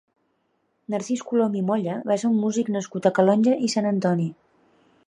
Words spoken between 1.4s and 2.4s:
i Molla va ser